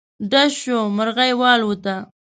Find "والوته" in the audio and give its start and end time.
1.39-1.95